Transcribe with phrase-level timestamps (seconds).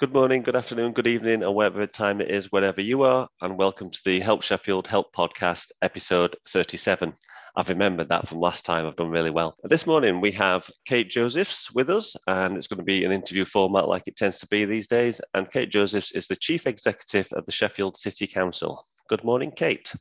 [0.00, 3.58] Good morning, good afternoon, good evening, or whatever time it is, wherever you are, and
[3.58, 7.12] welcome to the Help Sheffield Help Podcast, episode 37.
[7.56, 8.86] I've remembered that from last time.
[8.86, 9.56] I've done really well.
[9.64, 13.44] This morning we have Kate Josephs with us, and it's going to be an interview
[13.44, 15.20] format like it tends to be these days.
[15.34, 18.84] And Kate Josephs is the Chief Executive of the Sheffield City Council.
[19.08, 19.92] Good morning, Kate.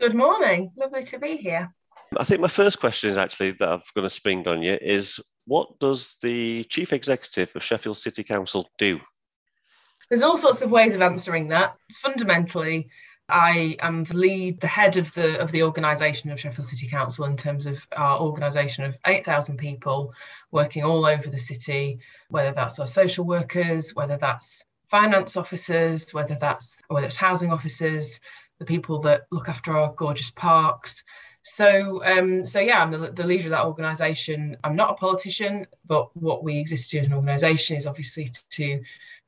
[0.00, 0.70] Good morning.
[0.74, 1.70] Lovely to be here.
[2.16, 5.20] I think my first question is actually that I'm going to spring on you is
[5.46, 9.00] what does the Chief Executive of Sheffield City Council do?
[10.14, 11.74] There's all sorts of ways of answering that.
[11.94, 12.88] Fundamentally,
[13.28, 17.24] I am the lead, the head of the of the organisation of Sheffield City Council
[17.24, 20.14] in terms of our organisation of 8,000 people
[20.52, 26.36] working all over the city, whether that's our social workers, whether that's finance officers, whether
[26.40, 28.20] that's whether it's housing officers,
[28.60, 31.02] the people that look after our gorgeous parks.
[31.42, 34.56] So, um, so yeah, I'm the, the leader of that organisation.
[34.62, 38.48] I'm not a politician, but what we exist to as an organisation is obviously to,
[38.50, 38.82] to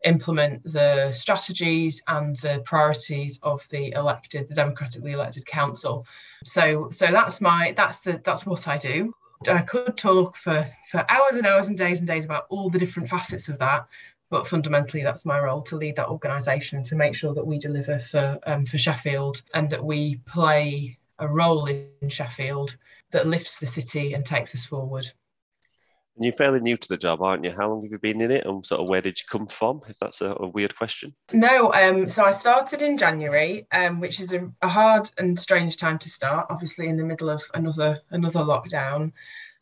[0.04, 6.06] implement the strategies and the priorities of the elected, the democratically elected council.
[6.44, 9.14] So, so that's my that's the that's what I do.
[9.48, 12.78] I could talk for for hours and hours and days and days about all the
[12.78, 13.86] different facets of that,
[14.30, 17.98] but fundamentally that's my role to lead that organisation to make sure that we deliver
[17.98, 22.76] for um, for Sheffield and that we play a role in Sheffield
[23.10, 25.10] that lifts the city and takes us forward.
[26.16, 27.52] And you're fairly new to the job, aren't you?
[27.52, 29.82] How long have you been in it, and sort of where did you come from?
[29.86, 31.14] If that's a, a weird question.
[31.32, 35.76] No, um, so I started in January, um, which is a, a hard and strange
[35.76, 36.46] time to start.
[36.48, 39.12] Obviously, in the middle of another another lockdown.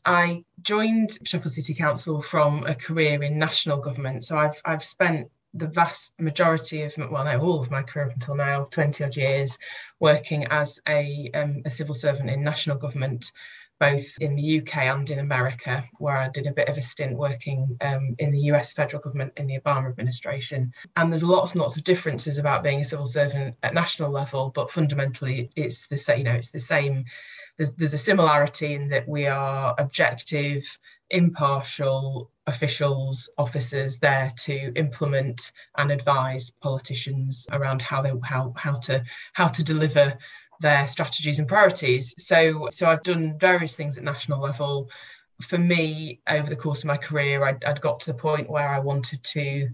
[0.07, 4.25] I joined Sheffield City Council from a career in national government.
[4.25, 8.13] So I've I've spent the vast majority of well no all of my career up
[8.13, 9.57] until now 20 odd years
[10.01, 13.31] working as a, um, a civil servant in national government
[13.81, 17.17] both in the UK and in America, where I did a bit of a stint
[17.17, 20.73] working um, in the US federal government in the Obama administration.
[20.97, 24.51] And there's lots and lots of differences about being a civil servant at national level,
[24.55, 26.19] but fundamentally it's the same.
[26.19, 27.05] You know, it's the same.
[27.57, 30.79] There's there's a similarity in that we are objective,
[31.11, 39.03] impartial officials, officers there to implement and advise politicians around how they how how to
[39.33, 40.17] how to deliver
[40.61, 42.15] their strategies and priorities.
[42.19, 44.89] So, so I've done various things at national level.
[45.43, 48.69] For me, over the course of my career, I'd, I'd got to the point where
[48.69, 49.69] I wanted to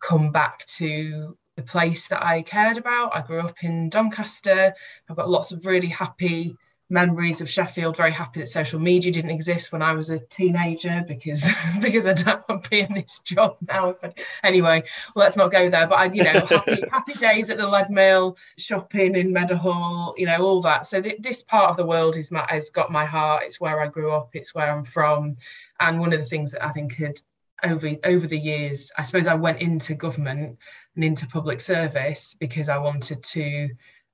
[0.00, 3.14] come back to the place that I cared about.
[3.14, 4.74] I grew up in Doncaster.
[5.08, 6.56] I've got lots of really happy
[6.88, 7.96] memories of Sheffield.
[7.96, 11.46] Very happy that social media didn't exist when I was a teenager because
[11.80, 13.96] because I don't want to be in this job now.
[14.00, 14.82] But anyway,
[15.14, 15.86] well, let's not go there.
[15.86, 20.38] But I, you know, happy, happy days at the Leadmill, shopping in Meadowhall, you know,
[20.38, 20.86] all that.
[20.86, 23.44] So th- this part of the world is my has got my heart.
[23.44, 24.30] It's where I grew up.
[24.34, 25.36] It's where I'm from.
[25.80, 27.20] And one of the things that I think had
[27.64, 30.58] over over the years, I suppose I went into government
[30.94, 33.68] and into public service because I wanted to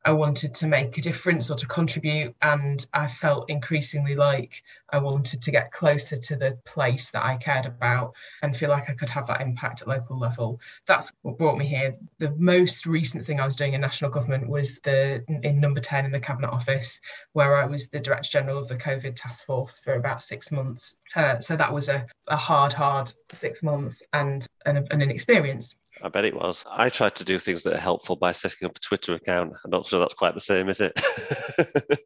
[0.05, 2.35] I wanted to make a difference or to contribute.
[2.43, 7.37] And I felt increasingly like I wanted to get closer to the place that I
[7.37, 10.61] cared about and feel like I could have that impact at local level.
[10.87, 11.95] That's what brought me here.
[12.19, 16.05] The most recent thing I was doing in national government was the in number 10
[16.05, 17.01] in the Cabinet Office,
[17.33, 20.97] where I was the Director General of the COVID Task Force for about six months.
[21.15, 25.75] Uh, so that was a, a hard, hard six months and, and, and an experience.
[26.03, 26.65] I bet it was.
[26.71, 29.53] I tried to do things that are helpful by setting up a Twitter account.
[29.65, 30.93] I'm not sure that's quite the same, is it?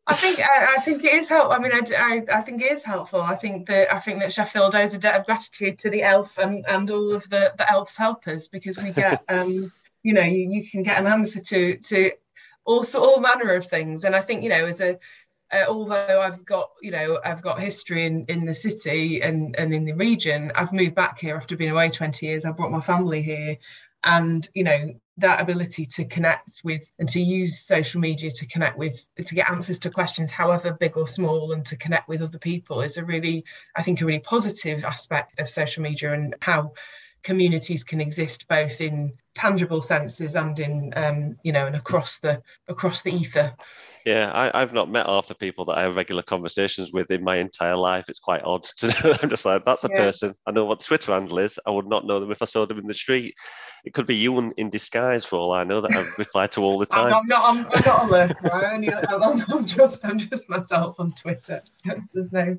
[0.06, 1.52] I think I, I, think it is helpful.
[1.52, 3.22] I mean, I, I, I, think it is helpful.
[3.22, 6.36] I think that I think that Sheffield owes a debt of gratitude to the elf
[6.36, 9.72] and, and all of the the elf's helpers because we get um
[10.02, 12.10] you know you, you can get an answer to to
[12.64, 14.04] also all manner of things.
[14.04, 14.98] And I think you know as a
[15.52, 19.72] uh, although I've got, you know, I've got history in, in the city and, and
[19.72, 22.44] in the region, I've moved back here after being away 20 years.
[22.44, 23.56] I brought my family here.
[24.02, 28.76] And, you know, that ability to connect with and to use social media to connect
[28.76, 32.38] with, to get answers to questions, however big or small, and to connect with other
[32.38, 33.44] people is a really,
[33.76, 36.72] I think, a really positive aspect of social media and how
[37.26, 42.40] communities can exist both in tangible senses and in um, you know and across the
[42.68, 43.52] across the ether.
[44.04, 47.24] Yeah I, have not met half the people that i have regular conversations with in
[47.24, 48.08] my entire life.
[48.08, 49.16] It's quite odd to know.
[49.20, 49.96] I'm just like that's a yeah.
[49.96, 50.34] person.
[50.46, 51.58] I know what the twitter handle is.
[51.66, 53.34] I would not know them if i saw them in the street.
[53.84, 56.78] It could be you in, disguise for all i know that i reply to all
[56.78, 57.12] the time.
[57.12, 58.52] I'm not i'm, I'm not a lurker.
[58.52, 58.74] I
[59.52, 61.60] I'm, just i'm just myself on twitter.
[62.14, 62.56] There's no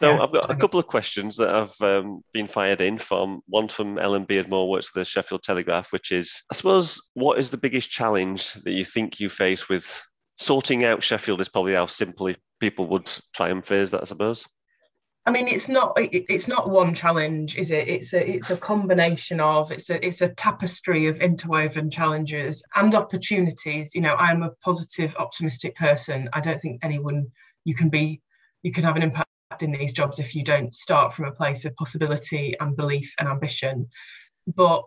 [0.00, 3.42] so yeah, I've got a couple of questions that have um, been fired in from
[3.46, 7.50] one from Ellen Beardmore, works for the Sheffield Telegraph, which is, I suppose, what is
[7.50, 10.02] the biggest challenge that you think you face with
[10.36, 11.40] sorting out Sheffield?
[11.40, 14.46] Is probably how simply people would try and phrase that, I suppose.
[15.26, 17.86] I mean, it's not it, it's not one challenge, is it?
[17.88, 22.96] It's a it's a combination of it's a it's a tapestry of interwoven challenges and
[22.96, 23.94] opportunities.
[23.94, 26.28] You know, I'm a positive, optimistic person.
[26.32, 27.28] I don't think anyone
[27.64, 28.20] you can be
[28.62, 29.28] you can have an impact
[29.62, 33.28] in these jobs if you don't start from a place of possibility and belief and
[33.28, 33.88] ambition.
[34.46, 34.84] But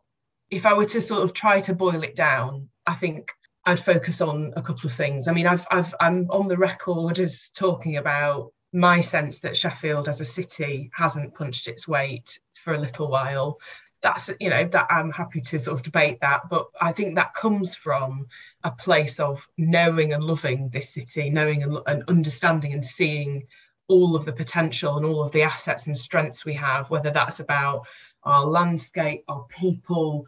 [0.49, 3.31] if I were to sort of try to boil it down, I think
[3.65, 5.27] I'd focus on a couple of things.
[5.27, 10.07] I mean, I've, I've I'm on the record as talking about my sense that Sheffield
[10.07, 13.57] as a city hasn't punched its weight for a little while.
[14.01, 17.33] That's you know that I'm happy to sort of debate that, but I think that
[17.33, 18.27] comes from
[18.63, 23.47] a place of knowing and loving this city, knowing and, and understanding and seeing
[23.87, 27.39] all of the potential and all of the assets and strengths we have, whether that's
[27.39, 27.85] about
[28.23, 30.27] our landscape, our people,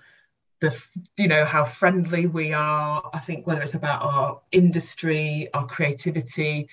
[0.61, 0.75] the
[1.17, 3.09] you know how friendly we are.
[3.13, 6.69] I think whether it's about our industry, our creativity,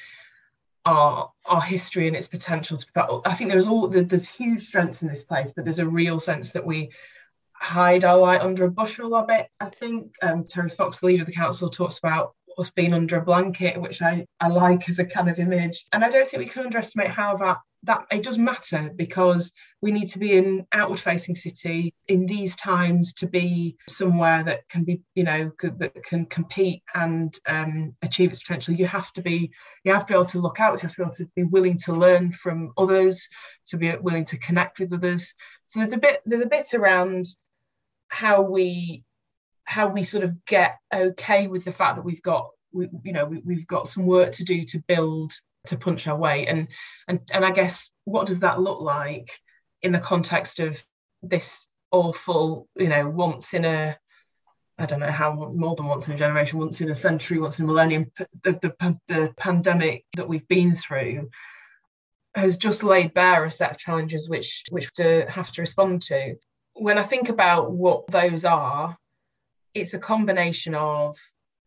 [0.85, 5.03] our our history and its potential to but I think there's all there's huge strengths
[5.03, 6.91] in this place, but there's a real sense that we
[7.53, 9.49] hide our light under a bushel a bit.
[9.61, 13.17] I think um, Terry Fox, the leader of the council, talks about us being under
[13.17, 15.85] a blanket, which I, I like as a kind of image.
[15.93, 19.93] And I don't think we can underestimate how that that it does matter because we
[19.93, 24.85] need to be an outward facing city in these times to be somewhere that can
[24.85, 29.51] be you know that can compete and um, achieve its potential you have to be
[29.85, 31.45] you have to be able to look out you have to be able to be
[31.45, 33.29] willing to learn from others
[33.67, 35.33] to be willing to connect with others
[35.67, 37.27] so there's a bit there's a bit around
[38.09, 39.05] how we
[39.67, 43.25] how we sort of get okay with the fact that we've got we, you know
[43.25, 45.33] we, we've got some work to do to build
[45.67, 46.69] to punch our weight and
[47.09, 49.39] and and i guess what does that look like
[49.83, 50.83] in the context of
[51.23, 53.97] this awful you know once in a
[54.79, 57.59] i don't know how more than once in a generation once in a century once
[57.59, 58.11] in a millennium
[58.45, 61.29] the, the, the pandemic that we've been through
[62.37, 66.37] has just laid bare a set of challenges which which to have to respond to.
[66.75, 68.97] When i think about what those are
[69.77, 71.17] it's a combination of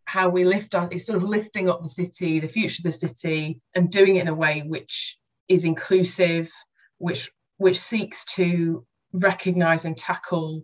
[0.05, 2.91] how we lift our it's sort of lifting up the city the future of the
[2.91, 5.17] city and doing it in a way which
[5.47, 6.49] is inclusive
[6.97, 10.63] which which seeks to recognize and tackle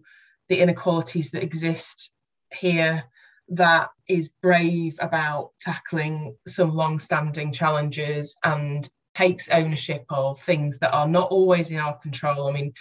[0.50, 2.12] the inequalities that exist
[2.51, 3.03] here
[3.50, 11.07] that is brave about tackling some long-standing challenges and takes ownership of things that are
[11.07, 12.47] not always in our control.
[12.47, 12.73] I mean,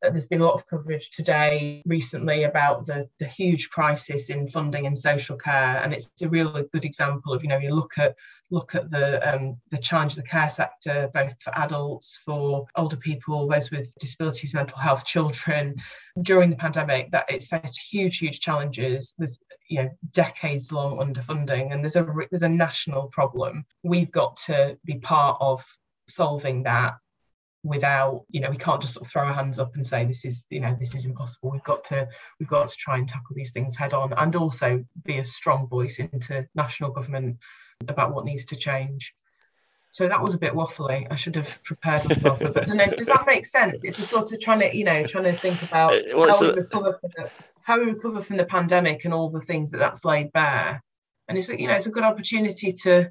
[0.00, 4.84] there's been a lot of coverage today recently about the, the huge crisis in funding
[4.84, 8.14] in social care, and it's a really good example of you know you look at
[8.50, 12.96] look at the um, the challenge of the care sector, both for adults, for older
[12.96, 15.74] people, those with disabilities, mental health, children.
[16.20, 19.14] During the pandemic, that it's faced huge, huge challenges.
[19.18, 19.38] There's
[19.72, 23.64] you know decades long underfunding, and there's a there's a national problem.
[23.82, 25.64] We've got to be part of
[26.06, 26.94] solving that
[27.64, 30.24] without you know we can't just sort of throw our hands up and say this
[30.24, 31.50] is you know this is impossible.
[31.50, 32.06] We've got to
[32.38, 35.66] we've got to try and tackle these things head on and also be a strong
[35.66, 37.38] voice into national government
[37.88, 39.14] about what needs to change.
[39.92, 41.06] So that was a bit waffly.
[41.10, 42.86] I should have prepared myself but I don't know.
[42.86, 43.84] Does that make sense?
[43.84, 46.52] It's a sort of trying to you know trying to think about well, how we
[46.52, 47.30] recover from the
[47.64, 50.82] how we recover from the pandemic and all the things that that's laid bare.
[51.28, 53.10] And it's you know it's a good opportunity to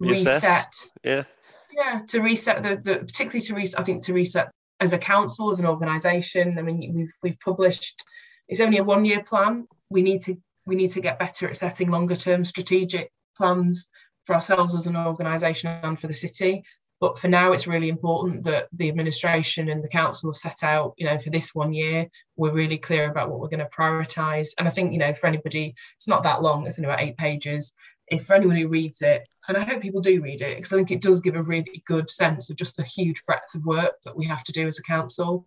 [0.00, 0.72] reset.
[1.02, 1.24] Yeah.
[1.72, 4.48] Yeah to reset the, the particularly to reset i think to reset
[4.80, 6.58] as a council as an organization.
[6.58, 8.04] I mean we've we've published
[8.48, 9.66] it's only a one year plan.
[9.90, 10.36] We need to
[10.66, 13.88] we need to get better at setting longer term strategic plans
[14.26, 16.62] for ourselves as an organization and for the city
[17.00, 20.94] but for now it's really important that the administration and the council have set out
[20.96, 24.48] you know for this one year we're really clear about what we're going to prioritize
[24.58, 27.16] and i think you know for anybody it's not that long it's only about eight
[27.16, 27.72] pages
[28.08, 30.76] if for anyone who reads it, and I hope people do read it, because I
[30.76, 33.94] think it does give a really good sense of just the huge breadth of work
[34.04, 35.46] that we have to do as a council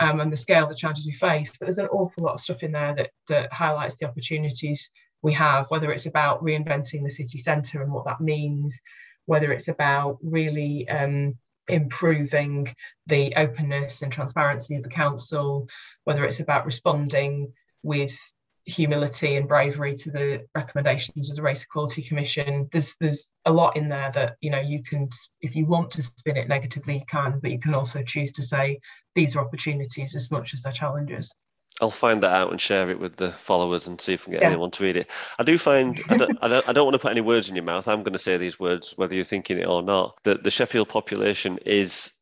[0.00, 1.50] um, and the scale of the challenges we face.
[1.50, 4.90] But there's an awful lot of stuff in there that, that highlights the opportunities
[5.22, 8.78] we have, whether it's about reinventing the city centre and what that means,
[9.28, 11.34] whether it's about really um,
[11.68, 12.74] improving
[13.06, 15.68] the openness and transparency of the council,
[16.04, 18.18] whether it's about responding with
[18.64, 22.70] humility and bravery to the recommendations of the Race Equality Commission.
[22.72, 25.10] There's there's a lot in there that you know you can,
[25.42, 28.42] if you want to spin it negatively, you can, but you can also choose to
[28.42, 28.80] say
[29.14, 31.30] these are opportunities as much as they're challenges.
[31.80, 34.32] I'll find that out and share it with the followers and see if I can
[34.32, 34.48] get yeah.
[34.48, 35.10] anyone to read it.
[35.38, 37.54] I do find I don't, I don't, I don't want to put any words in
[37.54, 37.86] your mouth.
[37.86, 40.18] I'm going to say these words whether you're thinking it or not.
[40.24, 42.12] That the Sheffield population is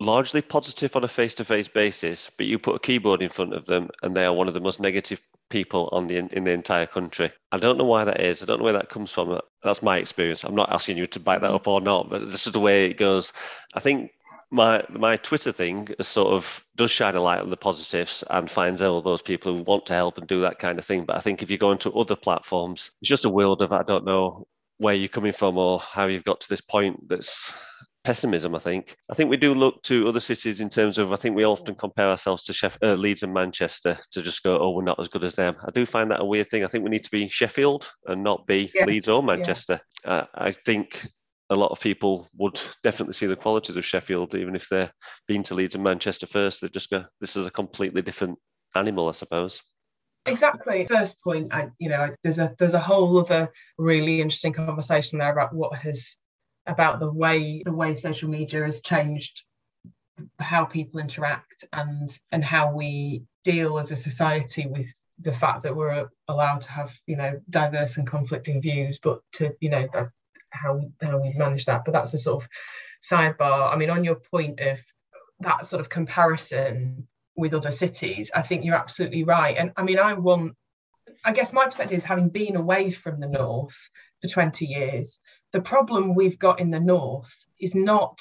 [0.00, 3.90] largely positive on a face-to-face basis, but you put a keyboard in front of them
[4.02, 7.30] and they are one of the most negative people on the in the entire country.
[7.52, 8.42] I don't know why that is.
[8.42, 9.40] I don't know where that comes from.
[9.62, 10.42] That's my experience.
[10.42, 12.86] I'm not asking you to back that up or not, but this is the way
[12.86, 13.32] it goes.
[13.74, 14.10] I think
[14.54, 18.82] my my Twitter thing sort of does shine a light on the positives and finds
[18.82, 21.04] all those people who want to help and do that kind of thing.
[21.04, 23.82] But I think if you go into other platforms, it's just a world of I
[23.82, 24.46] don't know
[24.78, 27.52] where you're coming from or how you've got to this point that's
[28.04, 28.96] pessimism, I think.
[29.10, 31.74] I think we do look to other cities in terms of, I think we often
[31.74, 35.08] compare ourselves to Sheff- uh, Leeds and Manchester to just go, oh, we're not as
[35.08, 35.56] good as them.
[35.64, 36.64] I do find that a weird thing.
[36.64, 38.84] I think we need to be Sheffield and not be yeah.
[38.84, 39.80] Leeds or Manchester.
[40.04, 40.12] Yeah.
[40.12, 41.08] Uh, I think
[41.50, 44.90] a lot of people would definitely see the qualities of Sheffield, even if they've
[45.28, 46.60] been to Leeds and Manchester first.
[46.60, 48.38] They just go, this is a completely different
[48.74, 49.62] animal, I suppose.
[50.26, 50.86] Exactly.
[50.86, 55.32] First point, I, you know, there's a there's a whole other really interesting conversation there
[55.32, 56.16] about what has
[56.66, 59.44] about the way the way social media has changed
[60.38, 64.86] how people interact and and how we deal as a society with
[65.20, 69.52] the fact that we're allowed to have you know diverse and conflicting views but to
[69.60, 69.86] you know
[70.54, 72.48] how how we've managed that but that's a sort of
[73.02, 73.72] sidebar.
[73.72, 74.80] I mean on your point of
[75.40, 77.06] that sort of comparison
[77.36, 79.56] with other cities i think you're absolutely right.
[79.56, 80.54] And i mean i want
[81.24, 83.76] i guess my perspective is having been away from the north
[84.20, 85.18] for 20 years
[85.52, 88.20] the problem we've got in the north is not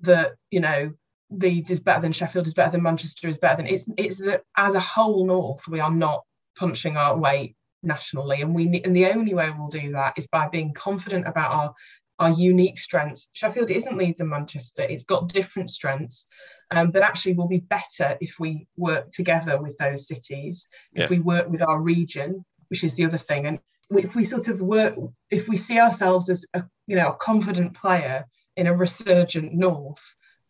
[0.00, 0.92] that you know
[1.30, 4.42] Leeds is better than Sheffield is better than Manchester is better than it's it's that
[4.56, 6.24] as a whole north we are not
[6.56, 10.48] punching our weight nationally and we and the only way we'll do that is by
[10.48, 11.74] being confident about our
[12.18, 16.26] our unique strengths Sheffield isn't Leeds and Manchester it's got different strengths
[16.70, 21.04] um, but actually we'll be better if we work together with those cities yeah.
[21.04, 24.48] if we work with our region which is the other thing and if we sort
[24.48, 24.94] of work,
[25.30, 30.02] if we see ourselves as a you know a confident player in a resurgent North,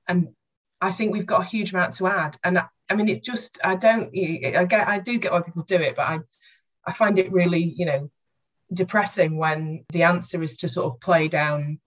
[0.09, 0.29] and
[0.81, 2.37] I think we've got a huge amount to add.
[2.45, 5.63] And I, I mean, it's just I don't I get I do get why people
[5.63, 6.19] do it, but I
[6.87, 8.11] I find it really you know
[8.73, 11.79] depressing when the answer is to sort of play down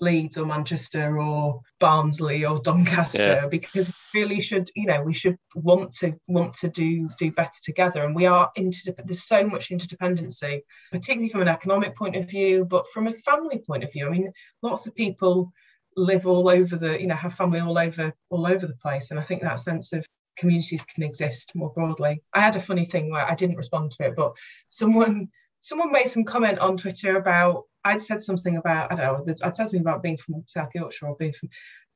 [0.00, 3.46] Leeds or Manchester or Barnsley or Doncaster yeah.
[3.46, 7.58] because we really should you know we should want to want to do do better
[7.62, 8.04] together.
[8.04, 10.60] And we are into there's so much interdependency
[10.90, 14.06] particularly from an economic point of view but from a family point of view.
[14.06, 14.32] I mean
[14.62, 15.52] lots of people
[15.96, 19.10] live all over the you know have family all over all over the place.
[19.10, 22.22] And I think that sense of communities can exist more broadly.
[22.32, 24.32] I had a funny thing where I didn't respond to it but
[24.68, 25.28] someone
[25.60, 29.56] someone made some comment on Twitter about I'd said something about I don't know I'd
[29.56, 31.48] said something about being from South Yorkshire or being from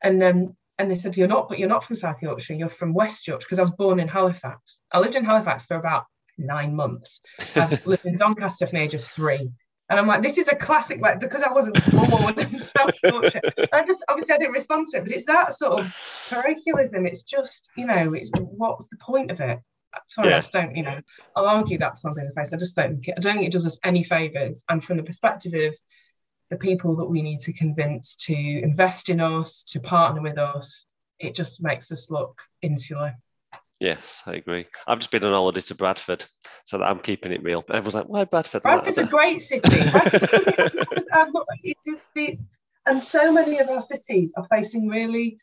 [0.02, 2.94] and um and they said you're not but you're not from South Yorkshire you're from
[2.94, 4.78] West Yorkshire because I was born in Halifax.
[4.92, 6.04] I lived in Halifax for about
[6.38, 7.20] nine months.
[7.56, 9.50] I lived in Doncaster from the age of three
[9.90, 13.40] and I'm like this is a classic like because I wasn't born in South Yorkshire
[13.72, 15.96] I just obviously I didn't respond to it but it's that sort of
[16.28, 19.60] parochialism it's just you know it's what's the point of it
[20.08, 20.36] sorry, yeah.
[20.36, 21.00] I just don't, you know,
[21.36, 22.52] I'll argue that's something in the face.
[22.52, 24.64] I just don't, I don't think it does us any favours.
[24.68, 25.76] And from the perspective of
[26.50, 30.86] the people that we need to convince to invest in us, to partner with us,
[31.18, 33.16] it just makes us look insular.
[33.80, 34.66] Yes, I agree.
[34.86, 36.24] I've just been on holiday to Bradford,
[36.64, 37.64] so that I'm keeping it real.
[37.68, 39.78] Everyone's like, "Why Bradford?" Bradford's a great city.
[42.86, 45.38] and so many of our cities are facing really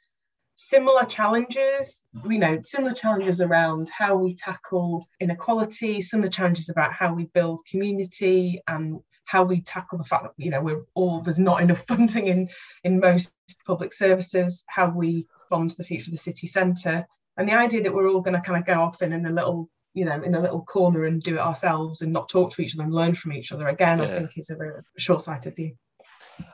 [0.55, 7.13] similar challenges, you know, similar challenges around how we tackle inequality, similar challenges about how
[7.13, 11.39] we build community and how we tackle the fact that you know we're all there's
[11.39, 12.49] not enough funding in
[12.83, 13.33] in most
[13.65, 17.05] public services, how we fund the future of the city centre,
[17.37, 19.31] and the idea that we're all going to kind of go off in, in a
[19.31, 22.61] little you know in a little corner and do it ourselves and not talk to
[22.61, 24.05] each other and learn from each other again, yeah.
[24.05, 25.75] I think is a very short-sighted view.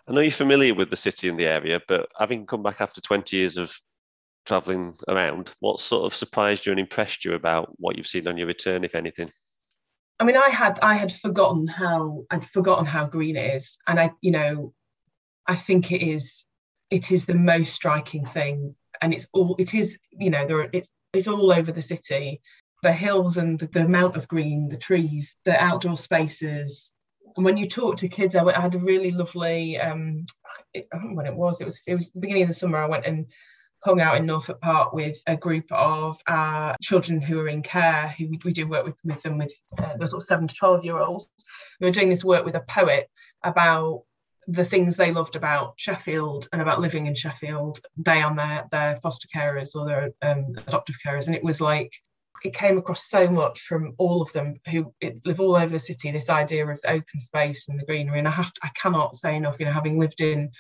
[0.08, 3.02] I know you're familiar with the city and the area, but having come back after
[3.02, 3.74] 20 years of
[4.46, 8.38] traveling around, what sort of surprised you and impressed you about what you've seen on
[8.38, 9.32] your return, if anything?
[10.20, 14.00] I mean, I had I had forgotten how I'd forgotten how green it is, and
[14.00, 14.74] I, you know,
[15.48, 16.46] I think it is
[16.92, 19.98] it is the most striking thing, and it's all it is.
[20.12, 22.42] You know, there it's it's all over the city,
[22.84, 26.92] the hills and the, the amount of green, the trees, the outdoor spaces,
[27.36, 29.80] and when you talk to kids, I, I had a really lovely.
[29.80, 30.26] Um,
[30.76, 31.62] I don't know when it was.
[31.62, 32.78] It was it was the beginning of the summer.
[32.78, 33.26] I went and
[33.84, 38.14] hung out in Norfolk Park with a group of our children who are in care,
[38.18, 40.54] who we, we do work with, with them with uh, those sort of seven to
[40.54, 41.32] 12 year olds.
[41.80, 43.10] We were doing this work with a poet
[43.44, 44.04] about
[44.48, 48.96] the things they loved about Sheffield and about living in Sheffield, they and their, their
[48.98, 51.28] foster carers or their um, adoptive carers.
[51.28, 51.94] And it was like,
[52.44, 54.94] it came across so much from all of them who
[55.26, 58.18] live all over the city, this idea of the open space and the greenery.
[58.18, 60.52] And I have to, I cannot say enough, you know, having lived in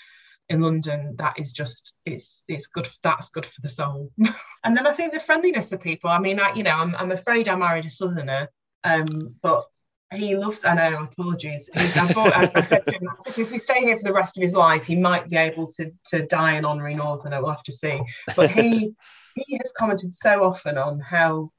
[0.51, 2.87] in London, that is just it's it's good.
[3.03, 4.11] That's good for the soul.
[4.63, 6.09] and then I think the friendliness of people.
[6.09, 8.49] I mean, I you know, I'm I'm afraid I married a Southerner,
[8.83, 9.63] um, but
[10.13, 10.63] he loves.
[10.65, 11.07] I know.
[11.11, 11.69] Apologies.
[11.75, 13.97] I, bought, I, I, said to him, I said to him, if we stay here
[13.97, 16.95] for the rest of his life, he might be able to to die an honorary
[16.95, 17.41] Northerner.
[17.41, 18.01] We'll have to see.
[18.35, 18.93] But he
[19.35, 21.51] he has commented so often on how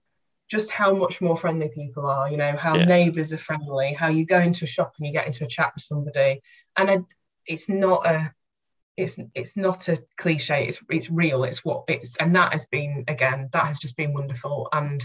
[0.50, 2.30] just how much more friendly people are.
[2.30, 2.84] You know how yeah.
[2.84, 3.94] neighbours are friendly.
[3.94, 6.42] How you go into a shop and you get into a chat with somebody,
[6.76, 6.98] and I,
[7.46, 8.32] it's not a
[8.98, 13.04] it's it's not a cliche it's it's real it's what it's and that has been
[13.08, 15.02] again that has just been wonderful and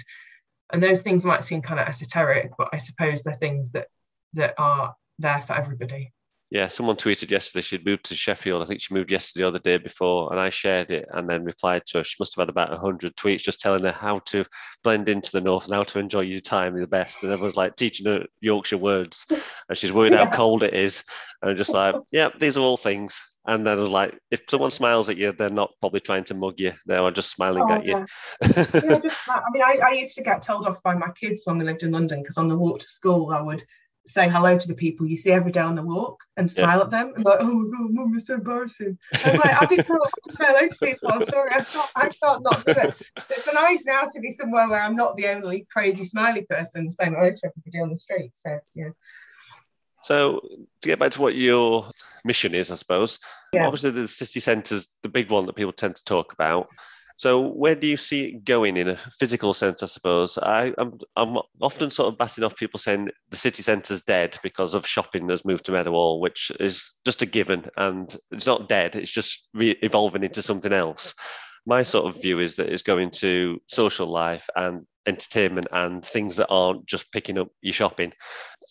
[0.72, 3.88] and those things might seem kind of esoteric but i suppose they're things that
[4.34, 6.12] that are there for everybody
[6.50, 9.60] yeah someone tweeted yesterday she'd moved to sheffield i think she moved yesterday or the
[9.60, 12.50] day before and i shared it and then replied to her she must have had
[12.50, 14.46] about 100 tweets just telling her how to
[14.84, 17.76] blend into the north and how to enjoy your time the best and everyone's like
[17.76, 20.26] teaching her yorkshire words and she's worried yeah.
[20.26, 21.04] how cold it is
[21.42, 25.08] and I'm just like yeah these are all things and then like, if someone smiles
[25.08, 26.74] at you, they're not probably trying to mug you.
[26.86, 28.06] They are just smiling oh, at you.
[28.42, 31.58] yeah, just, I mean, I, I, used to get told off by my kids when
[31.58, 33.64] we lived in London because on the walk to school, I would
[34.08, 36.84] say hello to the people you see every day on the walk and smile yeah.
[36.84, 38.98] at them and like, oh my god, mum, it's so embarrassing.
[39.14, 41.12] I'm like, I didn't know to say hello to people.
[41.12, 42.96] I'm sorry, I can't, I can't not do it.
[43.26, 46.90] So it's nice now to be somewhere where I'm not the only crazy smiley person
[46.90, 48.32] saying hello to everybody on the street.
[48.34, 48.90] So yeah.
[50.04, 50.42] So
[50.82, 51.90] to get back to what your
[52.24, 53.20] mission is, I suppose,
[53.54, 53.66] yeah.
[53.66, 56.70] obviously the city centre's the big one that people tend to talk about.
[57.18, 59.82] So where do you see it going in a physical sense?
[59.82, 63.64] I suppose I, am I'm, I'm often sort of batting off people saying the city
[63.64, 68.16] centre's dead because of shopping has moved to Meadowhall, which is just a given, and
[68.32, 68.96] it's not dead.
[68.96, 71.16] It's just re- evolving into something else.
[71.66, 76.36] My sort of view is that it's going to social life and entertainment and things
[76.36, 78.14] that aren't just picking up your shopping.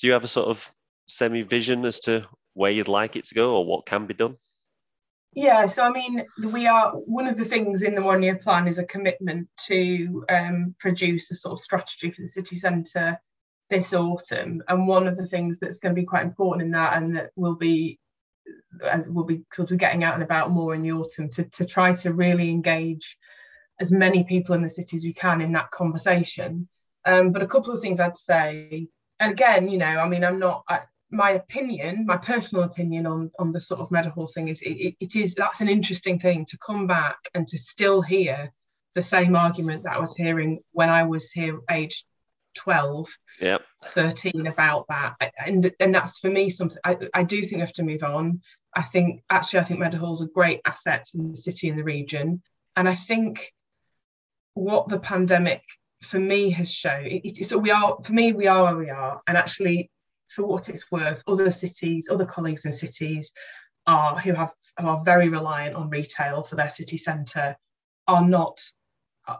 [0.01, 0.71] Do you have a sort of
[1.09, 4.37] semi vision as to where you'd like it to go or what can be done?
[5.37, 8.67] Yeah, so I mean, we are one of the things in the one year plan
[8.67, 13.21] is a commitment to um, produce a sort of strategy for the city centre
[13.69, 14.63] this autumn.
[14.67, 17.33] And one of the things that's going to be quite important in that and that
[17.37, 18.01] will be
[19.09, 21.93] we'll be sort of getting out and about more in the autumn to, to try
[21.93, 23.19] to really engage
[23.79, 26.67] as many people in the city as we can in that conversation.
[27.05, 28.89] Um, but a couple of things I'd say,
[29.21, 30.65] and again, you know, I mean, I'm not,
[31.11, 35.17] my opinion, my personal opinion on on the sort of Meadowhall thing is it, it
[35.17, 38.53] is that's an interesting thing to come back and to still hear
[38.95, 42.05] the same argument that I was hearing when I was here age
[42.57, 43.09] 12
[43.41, 43.63] yep.
[43.85, 45.15] 13 about that.
[45.45, 48.41] And and that's for me something I, I do think we have to move on.
[48.75, 52.43] I think actually I think Meadowhall's a great asset to the city and the region.
[52.75, 53.53] And I think
[54.55, 55.63] what the pandemic
[56.03, 58.91] for me has shown it, it, so we are for me we are where we
[58.91, 59.21] are.
[59.27, 59.91] And actually
[60.29, 63.33] for what it's worth, other cities, other colleagues in cities
[63.87, 67.57] are who have who are very reliant on retail for their city centre
[68.09, 68.61] are not,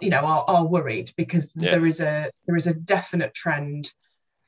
[0.01, 1.71] you know, are, are worried because yeah.
[1.71, 3.93] there is a there is a definite trend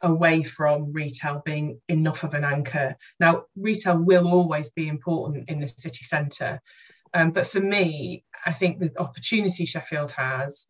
[0.02, 2.96] away from retail being enough of an anchor.
[3.18, 6.60] Now, retail will always be important in the city centre.
[7.14, 10.68] Um, but for me, I think the opportunity Sheffield has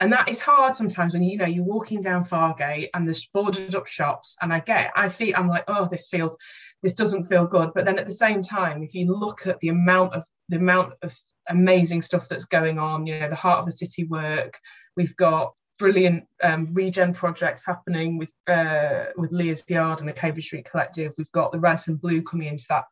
[0.00, 3.74] and that is hard sometimes when you know you're walking down Fargate and there's boarded
[3.74, 6.36] up shops and I get I feel I'm like oh this feels
[6.82, 7.72] this doesn't feel good.
[7.74, 10.94] But then at the same time if you look at the amount of the amount
[11.02, 11.16] of
[11.48, 14.58] amazing stuff that's going on you know the heart of the city work
[14.96, 20.44] we've got brilliant um, regen projects happening with uh, with Leah's Yard and the Cambridge
[20.44, 21.12] Street Collective.
[21.16, 22.84] We've got the Radisson Blu coming into that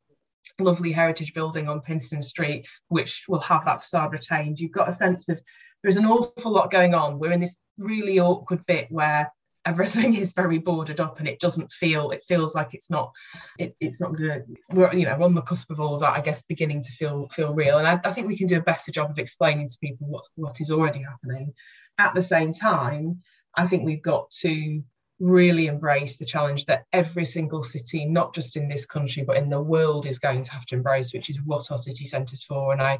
[0.59, 4.59] lovely heritage building on Pinstone Street which will have that facade retained.
[4.59, 5.41] You've got a sense of
[5.83, 7.19] there's an awful lot going on.
[7.19, 9.33] We're in this really awkward bit where
[9.69, 13.13] everything is very boarded up and it doesn't feel it feels like it's not
[13.59, 16.21] it, it's not gonna we're you know on the cusp of all of that i
[16.21, 17.79] guess beginning to feel feel real.
[17.79, 20.25] And I, I, think we can do a better job of explaining to people what
[20.37, 21.53] what is already happening.
[21.99, 23.21] At the same time
[23.57, 24.83] i think we've got to
[25.21, 29.51] really embrace the challenge that every single city not just in this country but in
[29.51, 32.73] the world is going to have to embrace which is what our city centres for.
[32.73, 32.99] And i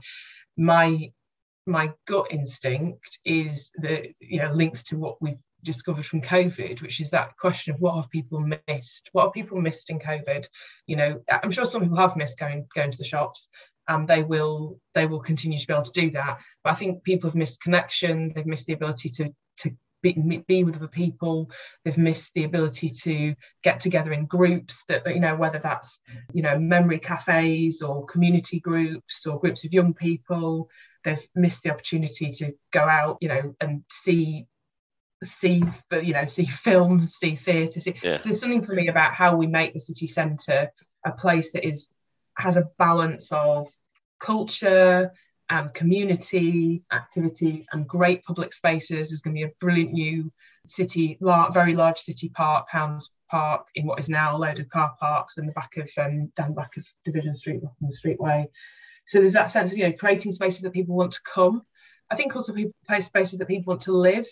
[0.57, 1.13] my
[1.69, 7.01] my gut instinct is that you know links to what we've discovered from COVID, which
[7.01, 9.11] is that question of what have people missed?
[9.13, 10.47] What have people missed in COVID?
[10.87, 13.49] You know, I'm sure some people have missed going going to the shops,
[13.89, 16.39] and they will they will continue to be able to do that.
[16.65, 18.33] But I think people have missed connection.
[18.35, 19.71] They've missed the ability to to
[20.03, 21.51] be, be with other people.
[21.85, 26.01] They've missed the ability to get together in groups that you know whether that's
[26.33, 30.69] you know memory cafes or community groups or groups of young people
[31.05, 34.47] they've missed the opportunity to go out, you know, and see
[35.25, 38.19] see you know see films see theatre see yeah.
[38.19, 40.71] so there's something for me about how we make the city centre
[41.05, 41.89] a place that is
[42.37, 43.67] has a balance of
[44.21, 45.11] culture
[45.51, 50.31] and community activities and great public spaces there's going to be a brilliant new
[50.69, 51.19] city,
[51.53, 55.39] very large city park, Pounds Park, in what is now a load of car parks
[55.39, 58.47] in the back of um, down the back of Division Street, Rockingham Streetway.
[59.05, 61.63] So there's that sense of you know creating spaces that people want to come.
[62.11, 64.27] I think also people spaces that people want to live.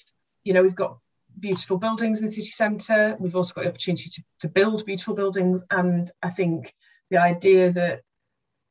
[0.44, 0.98] You know, we've got
[1.40, 3.16] beautiful buildings in the city centre.
[3.18, 6.74] We've also got the opportunity to, to build beautiful buildings, and I think
[7.10, 8.02] the idea that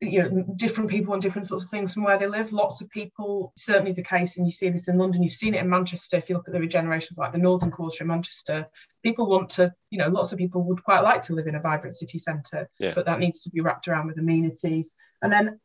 [0.06, 2.89] you know different people want different sorts of things from where they live lots of
[2.89, 6.18] people certainly the case and you see this in london you've seen it in manchester
[6.18, 8.65] if you look at the regeneration of like the northern quarter in manchester
[9.04, 11.60] people want to you know lots of people would quite like to live in a
[11.60, 12.91] vibrant city centre yeah.
[12.94, 15.60] but that needs to be wrapped around with amenities and then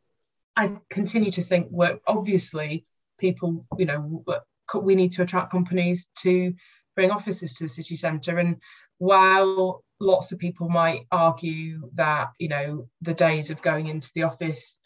[0.55, 2.85] i continue to think work obviously
[3.19, 4.23] people you know
[4.81, 6.53] we need to attract companies to
[6.95, 8.57] bring offices to the city centre and
[9.01, 14.21] while lots of people might argue that you know the days of going into the
[14.21, 14.77] office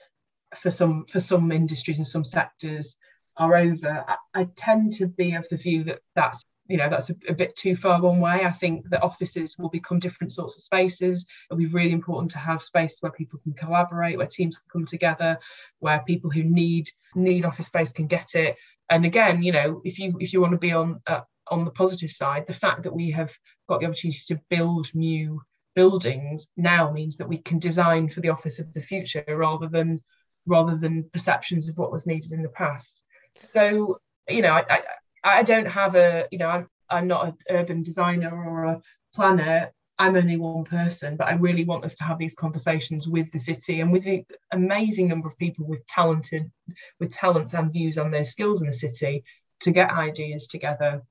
[0.56, 2.96] for some for some industries and some sectors
[3.36, 7.10] are over I, I tend to be of the view that that's you know that's
[7.10, 8.46] a, a, bit too far one way.
[8.46, 11.26] I think that offices will become different sorts of spaces.
[11.52, 14.86] It'll be really important to have spaces where people can collaborate where teams can come
[14.86, 15.38] together
[15.80, 18.56] where people who need need office space can get it.
[18.90, 21.72] And again you know if you if you want to be on uh, on the
[21.72, 23.32] positive side, the fact that we have
[23.68, 25.42] got the opportunity to build new
[25.76, 30.00] buildings now means that we can design for the office of the future rather than
[30.46, 33.02] rather than perceptions of what was needed in the past.
[33.40, 34.80] So, you know, I, I,
[35.24, 38.82] I don't have a, you know, I'm, I'm not an urban designer or a
[39.16, 39.72] planner.
[39.98, 43.40] I'm only one person, but I really want us to have these conversations with the
[43.40, 46.52] city and with the amazing number of people with talented,
[47.00, 49.24] with talents and views on their skills in the city
[49.62, 51.02] to get ideas together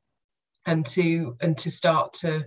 [0.66, 2.44] and to and to start to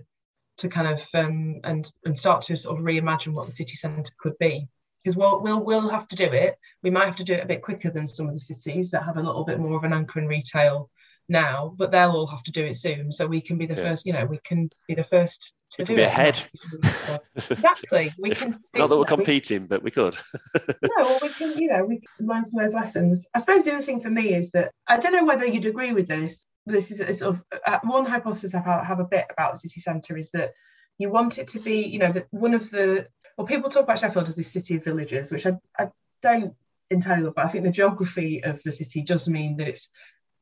[0.58, 4.12] to kind of um, and and start to sort of reimagine what the city centre
[4.18, 4.68] could be.
[5.02, 6.56] Because we'll, we'll we'll have to do it.
[6.82, 9.04] We might have to do it a bit quicker than some of the cities that
[9.04, 10.90] have a little bit more of an anchor in retail
[11.28, 13.12] now but they'll all have to do it soon.
[13.12, 13.82] So we can be the yeah.
[13.82, 16.06] first you know we can be the first to we do be it.
[16.06, 16.40] ahead.
[17.50, 18.12] Exactly.
[18.18, 20.16] We can not that we're competing we, but we could.
[20.82, 23.26] No well we can you know we can learn some of those lessons.
[23.34, 25.92] I suppose the other thing for me is that i don't know whether you'd agree
[25.92, 29.54] with this this is a sort of uh, one hypothesis I have a bit about
[29.54, 30.52] the city centre is that
[30.98, 34.00] you want it to be, you know, that one of the well, people talk about
[34.00, 35.88] Sheffield as the city of villages, which I, I
[36.22, 36.54] don't
[36.90, 39.88] entirely, but I think the geography of the city does mean that it's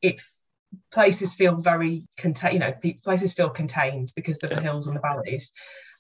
[0.03, 0.21] it
[0.93, 5.01] places feel very contained, you know, places feel contained because of the hills and the
[5.01, 5.53] valleys.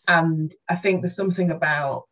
[0.08, 2.04] And I think there's something about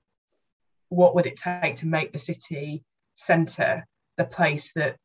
[0.89, 4.97] what would it take to make the city centre the place that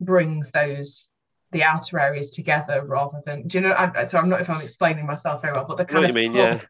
[0.00, 1.08] brings those
[1.52, 4.60] the outer areas together rather than do you know I, so i'm not if i'm
[4.60, 6.60] explaining myself very well but the kind what of you mean yeah.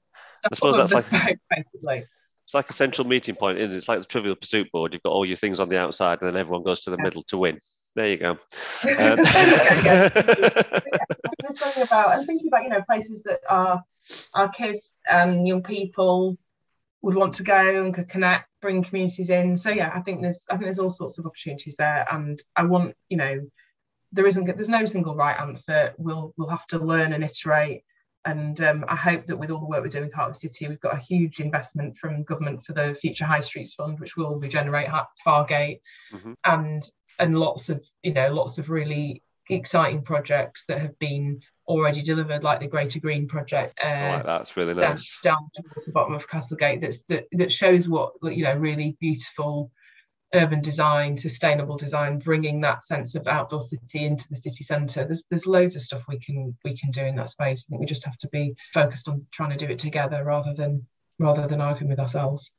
[0.45, 2.05] i suppose that's like spokes, basically
[2.49, 4.95] it's like a central meeting point is it's like the trivial pursuit board.
[4.95, 7.03] You've got all your things on the outside and then everyone goes to the yeah.
[7.03, 7.61] middle to win.
[7.95, 8.31] There you go.
[8.89, 9.19] Um,
[9.85, 10.09] yeah,
[11.49, 13.85] there's something about i'm thinking about you know places that are
[14.35, 16.39] our kids and young people
[17.03, 19.57] would want to go and could connect bring communities in.
[19.57, 22.63] So yeah i think there's i think there's all sorts of opportunities there and i
[22.63, 23.41] want you know
[24.13, 25.95] there isn't there's no single right answer.
[25.99, 27.83] We'll we'll have to learn and iterate.
[28.25, 30.81] And um, I hope that with all the work we're doing in Cardiff City, we've
[30.81, 34.89] got a huge investment from government for the Future High Streets Fund, which will regenerate
[35.27, 35.81] Fargate,
[36.13, 36.33] mm-hmm.
[36.45, 36.83] and
[37.19, 42.43] and lots of you know lots of really exciting projects that have been already delivered,
[42.43, 43.79] like the Grey to Green project.
[43.83, 45.19] Uh, like that's really nice.
[45.23, 46.81] Down, down towards the bottom of Castlegate.
[46.81, 49.71] That's that that shows what you know really beautiful
[50.35, 55.05] urban design, sustainable design, bringing that sense of outdoor city into the city centre.
[55.05, 57.65] There's there's loads of stuff we can we can do in that space.
[57.67, 60.55] I think we just have to be focused on trying to do it together rather
[60.55, 60.87] than
[61.19, 62.53] rather than arguing with ourselves.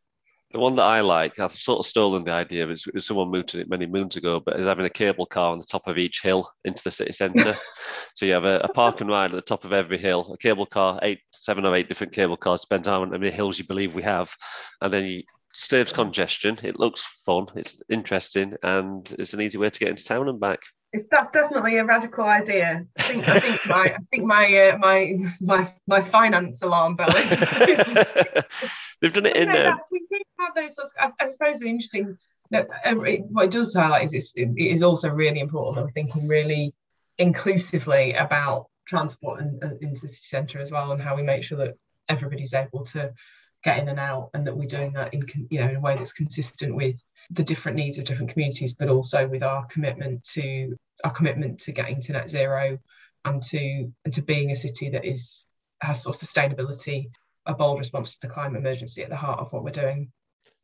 [0.52, 3.04] The one that I like, I've sort of stolen the idea of it.
[3.04, 5.66] Someone moved to it many moons ago, but is having a cable car on the
[5.66, 7.56] top of each hill into the city centre.
[8.16, 10.38] so you have a, a, park and ride at the top of every hill, a
[10.40, 13.66] cable car, eight, seven or eight different cable cars, depends on how many hills you
[13.66, 14.36] believe we have,
[14.82, 16.60] and then you saves congestion.
[16.64, 17.48] It looks fun.
[17.56, 20.60] It's interesting, and it's an easy way to get into town and back.
[20.92, 22.86] It's, that's definitely a radical idea.
[22.98, 27.16] I think, I think my I think my uh, my my my finance alarm bell
[27.16, 27.30] is.
[29.02, 29.50] They've done it in.
[29.50, 29.80] No, um...
[29.92, 30.76] we do have those.
[31.00, 32.18] I, I suppose the interesting.
[32.52, 35.92] No, it, what it does highlight is it's, it is also really important that we're
[35.92, 36.74] thinking really
[37.20, 41.44] inclusively about transport and, uh, into the city centre as well, and how we make
[41.44, 41.76] sure that
[42.10, 43.14] everybody's able to
[43.63, 45.95] get in and out, and that we're doing that in you know in a way
[45.95, 46.95] that's consistent with
[47.32, 51.72] the different needs of different communities, but also with our commitment to our commitment to
[51.72, 52.78] getting to net zero
[53.26, 55.45] and to and to being a city that is
[55.82, 57.10] has sort of sustainability,
[57.45, 60.12] a bold response to the climate emergency at the heart of what we're doing.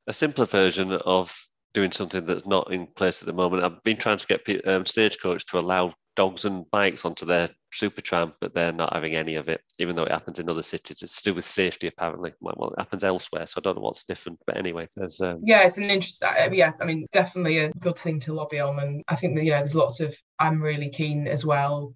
[0.07, 1.35] A simpler version of
[1.73, 3.63] doing something that's not in place at the moment.
[3.63, 8.33] I've been trying to get um, Stagecoach to allow dogs and bikes onto their Supertram,
[8.39, 11.01] but they're not having any of it, even though it happens in other cities.
[11.01, 12.33] It's to do with safety, apparently.
[12.39, 14.39] Well, it happens elsewhere, so I don't know what's different.
[14.47, 15.41] But anyway, there's um...
[15.43, 16.27] yeah, it's an interesting.
[16.27, 19.43] Uh, yeah, I mean, definitely a good thing to lobby on, and I think that
[19.43, 20.15] you know, there's lots of.
[20.39, 21.93] I'm really keen as well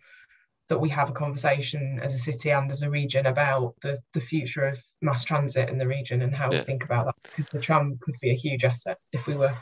[0.69, 4.21] that we have a conversation as a city and as a region about the the
[4.21, 6.59] future of mass transit in the region and how yeah.
[6.59, 9.55] we think about that because the tram could be a huge asset if we were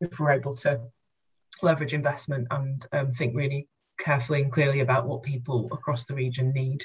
[0.00, 0.78] if we're able to
[1.62, 3.66] leverage investment and um, think really
[3.98, 6.84] carefully and clearly about what people across the region need.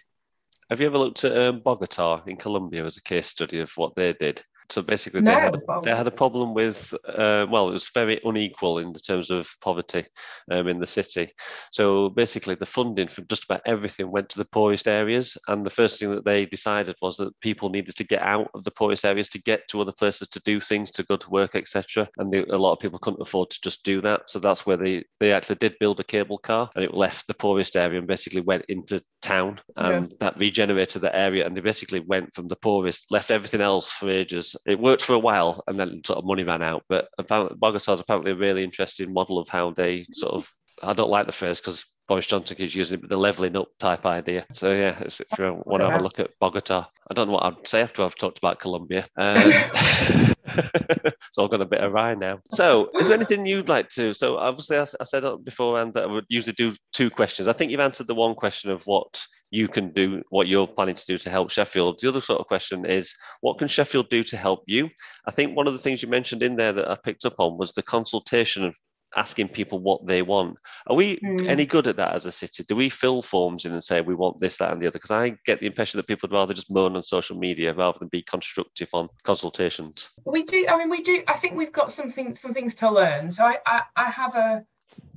[0.70, 3.96] Have you ever looked at um, Bogota in Colombia as a case study of what
[3.96, 4.44] they did?
[4.70, 8.20] So basically, no, they, had, they had a problem with, uh, well, it was very
[8.24, 10.06] unequal in terms of poverty
[10.52, 11.32] um, in the city.
[11.72, 15.38] So basically, the funding for just about everything went to the poorest areas.
[15.48, 18.64] And the first thing that they decided was that people needed to get out of
[18.64, 21.56] the poorest areas to get to other places to do things, to go to work,
[21.56, 22.08] etc.
[22.18, 24.30] And they, a lot of people couldn't afford to just do that.
[24.30, 27.34] So that's where they, they actually did build a cable car and it left the
[27.34, 29.60] poorest area and basically went into town.
[29.78, 30.18] And yeah.
[30.20, 31.48] that regenerated the area.
[31.48, 35.14] And they basically went from the poorest, left everything else for ages it worked for
[35.14, 36.84] a while and then sort of money ran out.
[36.90, 40.50] But Bogota is apparently a really interesting model of how they sort of,
[40.84, 43.68] I don't like the phrase because Boris Johnson is using it, but the levelling up
[43.80, 44.46] type idea.
[44.54, 47.44] So yeah, if you want to have a look at Bogota, I don't know what
[47.44, 49.06] I'd say after I've talked about Colombia.
[49.16, 49.52] Um,
[51.32, 52.40] so I've got a bit of rhyme now.
[52.50, 54.14] So is there anything you'd like to?
[54.14, 57.48] So obviously I, I said beforehand that I would usually do two questions.
[57.48, 60.96] I think you've answered the one question of what you can do, what you're planning
[60.96, 62.00] to do to help Sheffield.
[62.00, 64.90] The other sort of question is, what can Sheffield do to help you?
[65.26, 67.58] I think one of the things you mentioned in there that I picked up on
[67.58, 68.76] was the consultation of
[69.16, 70.58] asking people what they want.
[70.88, 71.48] Are we mm.
[71.48, 72.64] any good at that as a city?
[72.68, 75.00] Do we fill forms in and say we want this, that, and the other?
[75.00, 77.98] Because I get the impression that people would rather just moan on social media rather
[77.98, 80.08] than be constructive on consultations.
[80.26, 80.66] We do.
[80.70, 81.24] I mean, we do.
[81.28, 83.32] I think we've got something, some things to learn.
[83.32, 84.64] So I, I, I have a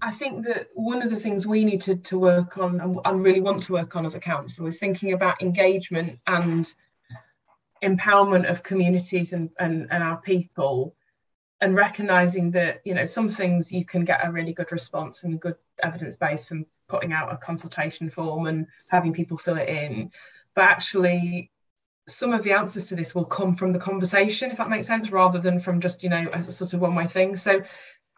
[0.00, 3.22] I think that one of the things we need to, to work on and, and
[3.22, 6.72] really want to work on as a council is thinking about engagement and
[7.82, 10.94] empowerment of communities and, and, and our people
[11.62, 15.40] and recognizing that you know some things you can get a really good response and
[15.40, 20.10] good evidence base from putting out a consultation form and having people fill it in.
[20.54, 21.50] But actually
[22.08, 25.12] some of the answers to this will come from the conversation if that makes sense
[25.12, 27.36] rather than from just you know a sort of one way thing.
[27.36, 27.62] So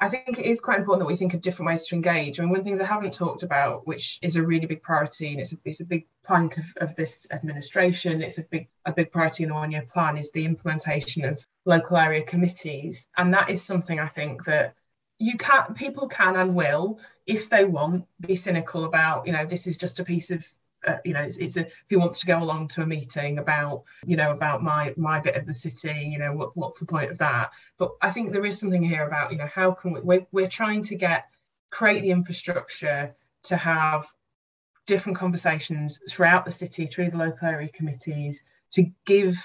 [0.01, 2.39] I think it is quite important that we think of different ways to engage.
[2.39, 4.83] I mean, one of the things I haven't talked about, which is a really big
[4.83, 8.69] priority, and it's a, it's a big plank of, of this administration, it's a big
[8.87, 13.33] a big priority in the one-year plan, is the implementation of local area committees, and
[13.33, 14.75] that is something I think that
[15.19, 19.27] you can people can and will, if they want, be cynical about.
[19.27, 20.45] You know, this is just a piece of
[20.87, 23.85] uh, you know, it's, it's, a who wants to go along to a meeting about,
[24.07, 26.09] you know, about my my bit of the city.
[26.13, 27.51] You know, what, what's the point of that?
[27.79, 30.01] But I think there is something here about, you know, how can we?
[30.01, 31.27] We're, we're trying to get
[31.71, 34.07] create the infrastructure to have
[34.87, 39.37] different conversations throughout the city through the local area committees to give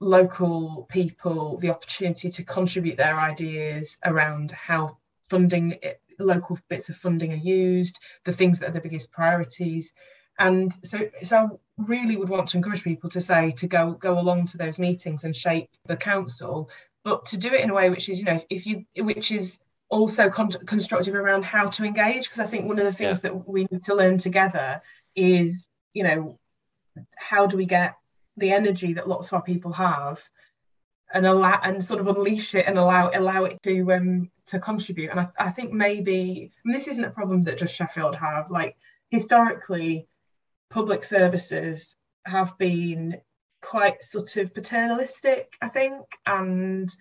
[0.00, 4.96] local people the opportunity to contribute their ideas around how
[5.28, 5.78] funding
[6.18, 9.92] local bits of funding are used the things that are the biggest priorities
[10.38, 14.18] and so so I really would want to encourage people to say to go go
[14.18, 16.68] along to those meetings and shape the council
[17.04, 19.58] but to do it in a way which is you know if you which is
[19.90, 23.30] also con- constructive around how to engage because i think one of the things yeah.
[23.30, 24.80] that we need to learn together
[25.14, 26.38] is you know
[27.16, 27.94] how do we get
[28.36, 30.20] the energy that lots of our people have
[31.12, 35.10] and allow and sort of unleash it and allow allow it to um to contribute
[35.10, 38.76] and i, I think maybe this isn't a problem that just sheffield have like
[39.10, 40.08] historically
[40.74, 41.94] public services
[42.26, 43.16] have been
[43.62, 46.04] quite sort of paternalistic, I think.
[46.26, 46.94] And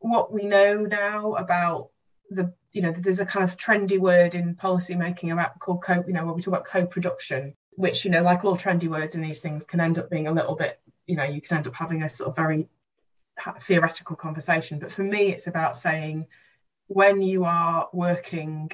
[0.00, 1.88] what we know now about
[2.28, 6.04] the, you know, there's a kind of trendy word in policy making about called co,
[6.06, 9.22] you know, when we talk about co-production, which, you know, like all trendy words in
[9.22, 11.74] these things can end up being a little bit, you know, you can end up
[11.74, 12.68] having a sort of very
[13.62, 14.78] theoretical conversation.
[14.78, 16.26] But for me, it's about saying
[16.88, 18.72] when you are working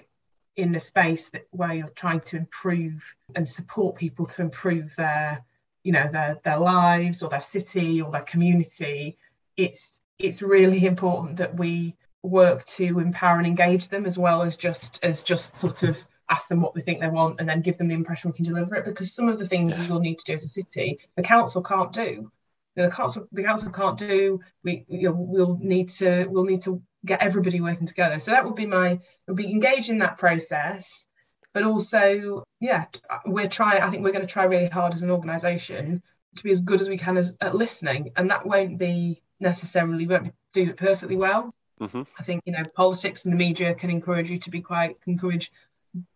[0.57, 5.43] in a space that where you're trying to improve and support people to improve their
[5.83, 9.17] you know their their lives or their city or their community
[9.57, 14.57] it's it's really important that we work to empower and engage them as well as
[14.57, 15.99] just as just sort of
[16.31, 18.45] ask them what they think they want and then give them the impression we can
[18.45, 19.87] deliver it because some of the things yeah.
[19.87, 22.31] you'll need to do as a city the council can't do
[22.77, 26.81] the council the council can't do we you know, we'll need to we'll need to
[27.05, 28.19] get everybody working together.
[28.19, 31.07] So that would be my would be engage in that process,
[31.53, 32.87] but also yeah,
[33.27, 33.83] we're trying.
[33.83, 36.03] I think we're going to try really hard as an organisation
[36.37, 40.07] to be as good as we can as at listening, and that won't be necessarily
[40.07, 41.55] won't do it perfectly well.
[41.81, 42.03] Mm-hmm.
[42.19, 45.51] I think you know politics and the media can encourage you to be quite encourage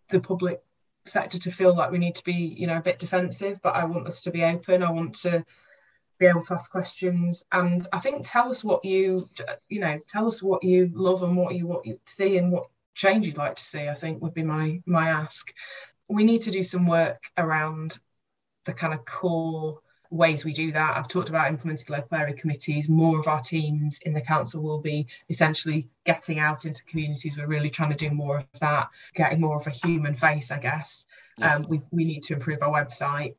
[0.08, 0.62] the public
[1.08, 3.84] sector to feel like we need to be, you know, a bit defensive, but I
[3.84, 4.82] want us to be open.
[4.82, 5.44] I want to
[6.18, 9.28] be able to ask questions and I think tell us what you
[9.68, 12.68] you know, tell us what you love and what you want to see and what
[12.94, 15.52] change you'd like to see, I think would be my my ask.
[16.08, 17.98] We need to do some work around
[18.64, 20.96] the kind of core ways we do that.
[20.96, 22.88] I've talked about implementing local area committees.
[22.88, 27.36] More of our teams in the council will be essentially getting out into communities.
[27.36, 30.58] We're really trying to do more of that, getting more of a human face, I
[30.58, 31.06] guess.
[31.38, 31.56] Yeah.
[31.56, 33.34] Um, we, we need to improve our website.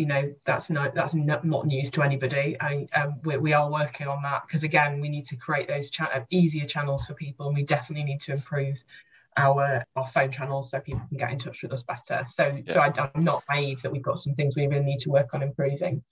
[0.00, 2.56] You know, that's not that's not, not news to anybody.
[2.58, 5.90] I, um, we, we are working on that because again, we need to create those
[5.90, 8.78] cha- easier channels for people, and we definitely need to improve
[9.36, 12.24] our our phone channels so people can get in touch with us better.
[12.28, 12.72] So yeah.
[12.72, 15.34] so I, am not naive that we've got some things we really need to work
[15.34, 16.02] on improving.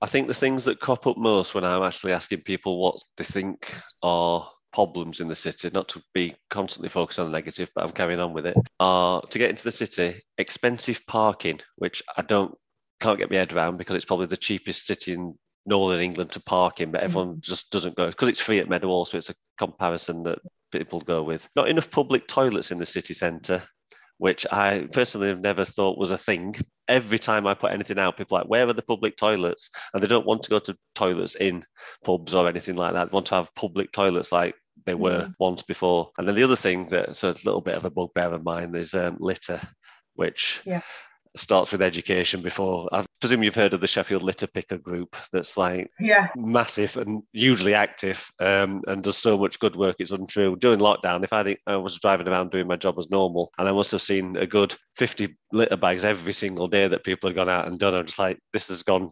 [0.00, 3.24] I think the things that crop up most when I'm actually asking people what they
[3.24, 7.82] think are problems in the city, not to be constantly focused on the negative, but
[7.82, 12.22] I'm carrying on with it, are to get into the city, expensive parking, which I
[12.22, 12.54] don't
[13.00, 15.34] can't get my head around because it's probably the cheapest city in
[15.66, 17.04] northern England to park in, but mm.
[17.04, 17.40] everyone mm.
[17.40, 20.38] just doesn't go because it's free at Meadowhall, so it's a comparison that
[20.72, 21.48] people go with.
[21.56, 23.62] Not enough public toilets in the city centre,
[24.18, 26.54] which I personally have never thought was a thing.
[26.88, 29.70] Every time I put anything out, people are like, where are the public toilets?
[29.92, 31.64] And they don't want to go to toilets in
[32.04, 33.10] pubs or anything like that.
[33.10, 34.54] They want to have public toilets like
[34.84, 35.34] they were mm.
[35.40, 36.10] once before.
[36.16, 38.94] And then the other thing that's a little bit of a bugbear of mine is
[38.94, 39.60] um, litter,
[40.14, 40.82] which yeah
[41.36, 42.88] starts with education before.
[42.92, 46.28] I presume you've heard of the Sheffield Litter Picker group that's like yeah.
[46.36, 49.96] massive and hugely active um, and does so much good work.
[49.98, 50.56] It's untrue.
[50.56, 53.68] During lockdown, if I, think I was driving around doing my job as normal and
[53.68, 57.36] I must have seen a good 50 litter bags every single day that people had
[57.36, 59.10] gone out and done, I'm just like, this has gone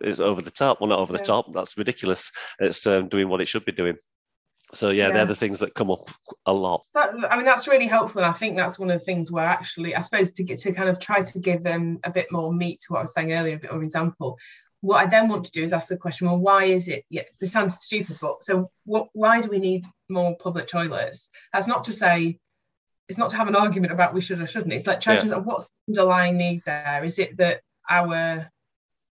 [0.00, 0.80] it's over the top.
[0.80, 1.52] Well, not over the top.
[1.52, 2.30] That's ridiculous.
[2.58, 3.96] It's um, doing what it should be doing.
[4.74, 6.08] So yeah, yeah, they're the things that come up
[6.46, 6.84] a lot.
[6.94, 9.44] That, I mean, that's really helpful, and I think that's one of the things where
[9.44, 12.52] actually, I suppose, to get to kind of try to give them a bit more
[12.52, 14.38] meat to what I was saying earlier, a bit more example.
[14.82, 17.04] What I then want to do is ask the question: Well, why is it?
[17.10, 19.08] Yeah, this sounds stupid, but so what?
[19.12, 21.28] Why do we need more public toilets?
[21.52, 22.38] That's not to say
[23.10, 24.72] it's not to have an argument about we should or shouldn't.
[24.72, 25.34] It's like trying yeah.
[25.34, 27.02] to what's the underlying need there?
[27.02, 28.48] Is it that our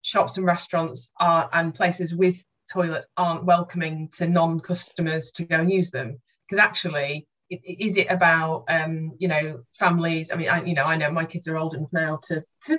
[0.02, 5.70] shops and restaurants are and places with toilets aren't welcoming to non-customers to go and
[5.70, 6.20] use them.
[6.48, 10.30] Because actually is it about um, you know families?
[10.32, 12.78] I mean I, you know i know my kids are old enough now to, to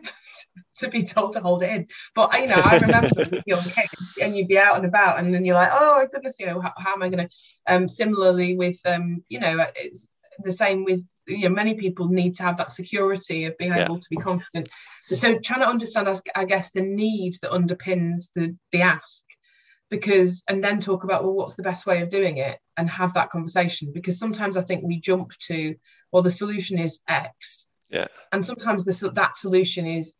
[0.78, 1.88] to be told to hold it in.
[2.16, 5.46] But you know i remember young kids and you'd be out and about and then
[5.46, 8.56] you're like oh my goodness you know how, how am i going to um similarly
[8.56, 10.08] with um you know it's
[10.44, 13.84] the same with you know many people need to have that security of being yeah.
[13.84, 14.70] able to be confident.
[15.08, 19.25] So trying to understand i guess the need that underpins the the ask
[19.90, 23.14] because and then talk about well what's the best way of doing it and have
[23.14, 23.92] that conversation.
[23.94, 25.76] Because sometimes i think we jump to
[26.12, 27.66] well the solution is x.
[27.90, 28.08] Yeah.
[28.32, 30.16] And sometimes the, that solution is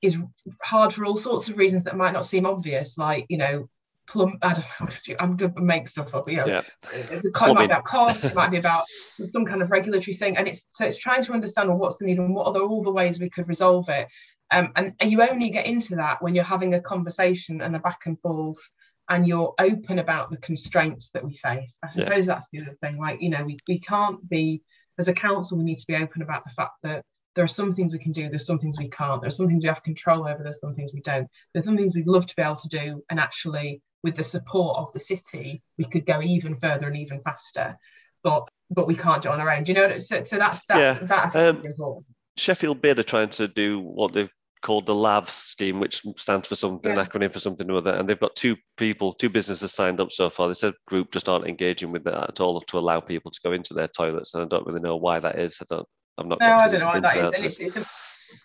[0.00, 0.16] is
[0.62, 3.68] hard for all sorts of reasons that might not seem obvious like you know
[4.06, 6.62] plum i don't know i'm going to make stuff up you know yeah.
[6.92, 8.84] the it might be about cost it might be about
[9.24, 10.36] some kind of regulatory thing.
[10.36, 12.60] And it's so it's trying to understand well, what's the need and what are the,
[12.60, 14.08] all the ways we could resolve it?
[14.50, 18.06] Um, and you only get into that when you're having a conversation and a back
[18.06, 18.58] and forth
[19.08, 21.78] and you're open about the constraints that we face.
[21.82, 22.34] I suppose yeah.
[22.34, 22.98] that's the other thing.
[22.98, 24.62] Like, you know, we, we can't be,
[24.98, 27.02] as a council, we need to be open about the fact that
[27.34, 29.62] there are some things we can do, there's some things we can't, there's some things
[29.62, 31.28] we have control over, there's some things we don't.
[31.52, 34.76] There's some things we'd love to be able to do, and actually, with the support
[34.78, 37.76] of the city, we could go even further and even faster.
[38.24, 39.64] But but we can't do it on our own.
[39.64, 39.98] Do you know?
[39.98, 40.78] So, so that's that.
[40.78, 41.06] Yeah.
[41.06, 42.06] That um, important.
[42.36, 44.30] Sheffield Bid are trying to do what they've
[44.62, 47.00] called the LAVS scheme, which stands for something, yeah.
[47.00, 47.92] an acronym for something or other.
[47.92, 50.48] And they've got two people, two businesses signed up so far.
[50.48, 53.52] They said group just aren't engaging with that at all to allow people to go
[53.52, 54.34] into their toilets.
[54.34, 55.58] And I don't really know why that is.
[55.60, 55.86] I don't,
[56.18, 56.40] I'm not.
[56.40, 57.34] No, I don't know why that is.
[57.34, 57.84] And it's, it's, a,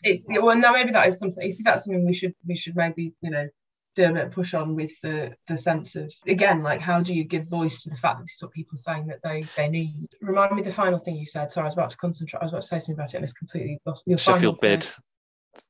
[0.04, 2.76] it's, well, now maybe that is something, you see, that's something we should, we should
[2.76, 3.48] maybe, you know,
[3.96, 7.24] do a bit push on with the the sense of again like how do you
[7.24, 9.70] give voice to the fact that this is what people are saying that they they
[9.70, 12.44] need remind me the final thing you said sorry i was about to concentrate i
[12.44, 14.88] was about to say something about it and it's completely lost your sheffield bid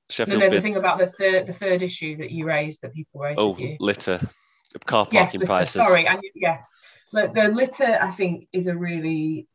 [0.09, 0.39] Sheffield.
[0.39, 3.21] No, no, the thing about the third, the third issue that you raised, that people
[3.21, 3.39] raised.
[3.39, 4.19] Oh, litter,
[4.85, 5.73] car parking yes, prices.
[5.73, 6.67] Sorry, and yes,
[7.11, 9.47] but the litter, I think, is a really,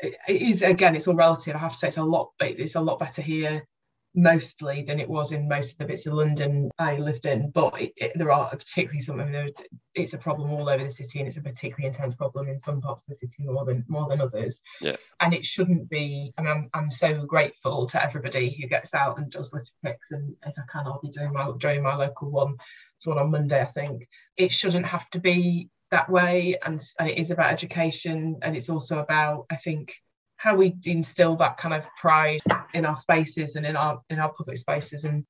[0.00, 1.54] it is again, it's all relative.
[1.54, 3.66] I have to say, it's a lot, it's a lot better here
[4.14, 7.50] mostly than it was in most of the bits of London I lived in.
[7.50, 9.20] But it, it, there are particularly some.
[9.20, 9.52] I mean,
[9.94, 12.80] it's a problem all over the city, and it's a particularly intense problem in some
[12.80, 14.60] parts of the city more than more than others.
[14.80, 14.96] Yeah.
[15.20, 16.32] And it shouldn't be.
[16.38, 20.10] I mean, I'm, I'm so grateful to everybody who gets out and does litter picks,
[20.10, 22.54] and if I can, I'll be doing my joining my local one.
[22.96, 24.08] It's one on Monday, I think.
[24.36, 28.68] It shouldn't have to be that way, and and it is about education, and it's
[28.68, 29.94] also about I think
[30.36, 32.40] how we instill that kind of pride
[32.74, 35.24] in our spaces and in our in our public spaces and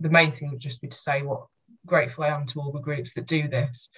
[0.00, 1.46] the main thing would just be to say what
[1.86, 3.88] grateful I am to all the groups that do this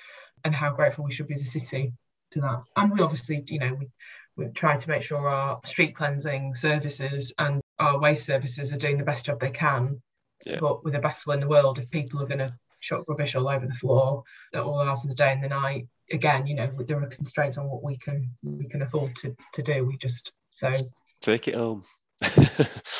[0.45, 1.93] and how grateful we should be as a city
[2.33, 2.63] to that.
[2.77, 3.89] And we obviously, you know, we,
[4.37, 8.99] we try to make sure our street cleansing services and our waste services are doing
[8.99, 10.01] the best job they can.
[10.45, 10.59] Yeah.
[10.61, 13.35] But with the best will in the world, if people are going to chuck rubbish
[13.35, 14.23] all over the floor
[14.55, 17.57] at all hours of the day and the night, again, you know, there are constraints
[17.57, 19.85] on what we can we can afford to to do.
[19.85, 20.73] We just so
[21.21, 21.85] take it home.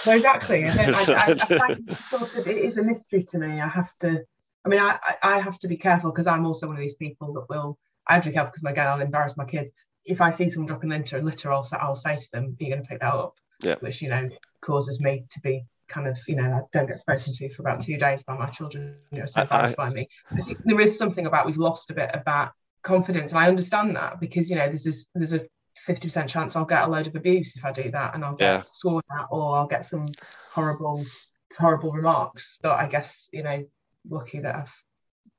[0.07, 0.65] well, exactly.
[0.67, 3.61] I, I, I, I sort of it is a mystery to me.
[3.61, 4.23] I have to.
[4.65, 7.33] I mean, I I have to be careful because I'm also one of these people
[7.35, 7.79] that will.
[8.09, 9.71] I have to be careful because again, I'll embarrass my kids.
[10.05, 12.83] If I see someone dropping litter, litter, I'll I'll say to them, "You're you going
[12.83, 13.77] to pick that up?" Yeah.
[13.81, 14.29] Which you know
[14.61, 17.81] causes me to be kind of, you know, I don't get spoken to for about
[17.81, 20.09] two days by my children, you know, so embarrassed by me.
[20.33, 22.53] I think there is something about we've lost a bit of that
[22.87, 25.47] confidence, and I understand that because you know there's this there's a
[25.87, 28.45] 50% chance I'll get a load of abuse if I do that and I'll get
[28.45, 28.63] yeah.
[28.73, 30.07] sworn at or I'll get some
[30.51, 31.05] horrible
[31.59, 32.59] horrible remarks.
[32.63, 33.65] But I guess, you know,
[34.09, 34.83] lucky that I've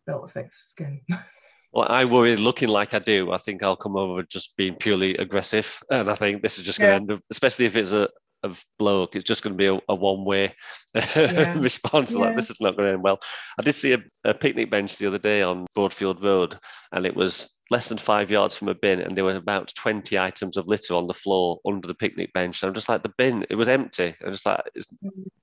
[0.05, 1.01] built a thick skin.
[1.71, 3.31] well, I worry looking like I do.
[3.31, 5.81] I think I'll come over just being purely aggressive.
[5.89, 8.09] And I think this is just going to end up, especially if it's a,
[8.43, 9.15] of bloke.
[9.15, 10.53] It's just going to be a, a one way
[10.93, 11.57] yeah.
[11.57, 12.11] response.
[12.11, 12.19] Yeah.
[12.19, 13.19] Like this is not going to end well.
[13.59, 16.57] I did see a, a, picnic bench the other day on Broadfield Road,
[16.91, 20.17] and it was less than five yards from a bin, and there were about twenty
[20.17, 22.61] items of litter on the floor under the picnic bench.
[22.61, 24.15] And I'm just like, the bin, it was empty.
[24.25, 24.87] I'm just like, it's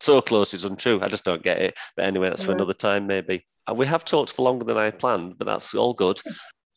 [0.00, 1.00] so close, it's untrue.
[1.02, 1.76] I just don't get it.
[1.96, 2.46] But anyway, that's yeah.
[2.46, 3.46] for another time maybe.
[3.66, 6.20] And we have talked for longer than I planned, but that's all good.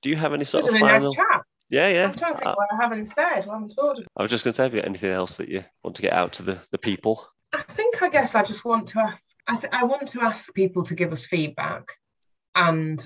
[0.04, 1.14] Do you have any sort of final?
[1.14, 1.37] Nice
[1.70, 2.08] yeah, yeah.
[2.08, 3.46] I'm trying to think uh, what I haven't said.
[3.46, 4.06] What I haven't told.
[4.16, 6.02] I was just going to say, have you got anything else that you want to
[6.02, 7.26] get out to the, the people?
[7.54, 9.26] I think, I guess, I just want to ask.
[9.48, 11.84] I th- I want to ask people to give us feedback,
[12.56, 13.06] and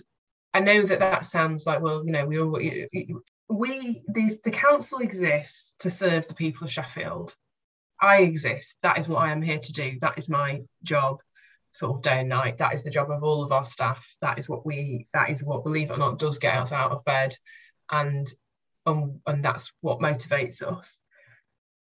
[0.53, 2.59] I know that that sounds like, well, you know, we all
[3.49, 7.35] we these the council exists to serve the people of Sheffield.
[8.01, 8.77] I exist.
[8.81, 9.97] That is what I am here to do.
[10.01, 11.17] That is my job,
[11.73, 12.57] sort of day and night.
[12.57, 14.05] That is the job of all of our staff.
[14.21, 15.07] That is what we.
[15.13, 17.35] That is what, believe it or not, does get us out of bed,
[17.91, 18.25] and
[18.85, 21.01] and, and that's what motivates us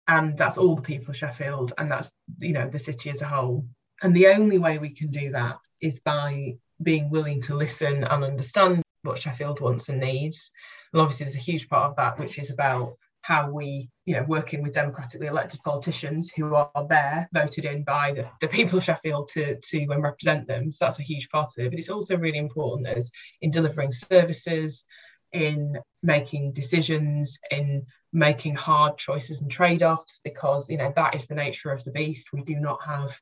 [0.08, 3.28] and that's all the people of sheffield and that's you know the city as a
[3.28, 3.66] whole
[4.04, 8.24] and the only way we can do that is by being willing to listen and
[8.24, 10.52] understand what sheffield wants and needs
[10.94, 14.24] and obviously there's a huge part of that which is about how we, you know,
[14.28, 18.84] working with democratically elected politicians who are there, voted in by the, the people of
[18.84, 20.72] Sheffield to, to um, represent them.
[20.72, 21.72] So that's a huge part of it.
[21.72, 23.10] But it's also really important as
[23.42, 24.86] in delivering services,
[25.36, 31.36] in making decisions, in making hard choices and trade-offs, because you know that is the
[31.36, 32.30] nature of the beast.
[32.34, 33.20] We do not have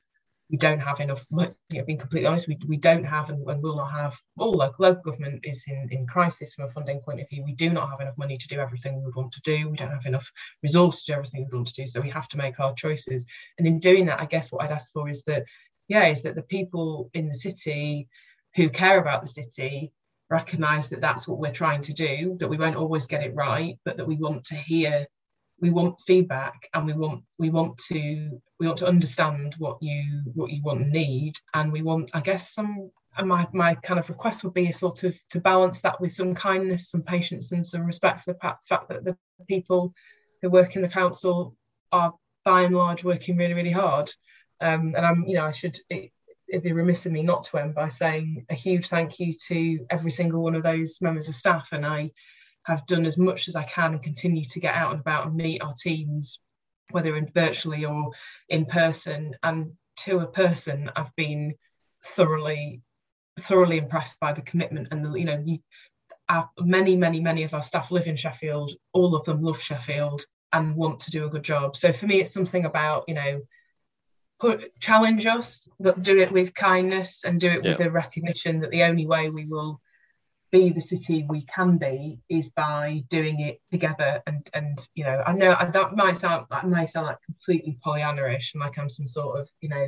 [0.49, 3.63] we don't have enough you know, being completely honest we, we don't have and, and
[3.63, 7.21] will not have all local, local government is in, in crisis from a funding point
[7.21, 7.43] of view.
[7.43, 9.69] We do not have enough money to do everything we would want to do.
[9.69, 10.29] We don't have enough
[10.61, 11.87] resources to do everything we want to do.
[11.87, 13.25] So we have to make hard choices.
[13.57, 15.43] And in doing that i guess what i'd ask for is that
[15.87, 18.07] yeah is that the people in the city
[18.55, 19.91] who care about the city
[20.33, 23.77] recognize that that's what we're trying to do that we won't always get it right
[23.85, 25.05] but that we want to hear
[25.63, 30.03] we want feedback and we want we want to we want to understand what you
[30.33, 31.33] what you want and need.
[31.53, 34.73] And we want i guess some and my, my kind of request would be a
[34.73, 38.39] sort of to balance that with some kindness some patience and some respect for the
[38.67, 39.15] fact that the
[39.47, 39.93] people
[40.41, 41.55] who work in the council
[41.91, 42.11] are
[42.43, 44.11] by and large working really really hard.
[44.61, 46.11] Um, and i'm you know i should it,
[46.53, 49.83] it'd be remiss of me not to end by saying a huge thank you to
[49.89, 51.69] every single one of those members of staff.
[51.71, 52.11] And I
[52.65, 55.35] have done as much as I can and continue to get out and about and
[55.35, 56.37] meet our teams,
[56.91, 58.11] whether in virtually or
[58.49, 59.35] in person.
[59.41, 61.55] And to a person, I've been
[62.05, 62.83] thoroughly,
[63.39, 65.57] thoroughly impressed by the commitment and the, you know, you,
[66.29, 68.73] our, many, many, many of our staff live in Sheffield.
[68.93, 71.75] All of them love Sheffield and want to do a good job.
[71.75, 73.41] So for me, it's something about, you know,
[74.43, 78.71] put challenge us, but do it with kindness and do it with the recognition that
[78.71, 79.79] the only way we will
[80.51, 85.23] be the city we can be is by doing it together and and you know
[85.25, 89.07] I know that might sound that might sound like completely Pollyanna-ish and like I'm some
[89.07, 89.87] sort of you know